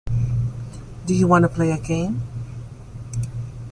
[1.05, 2.23] Do you want to play a game.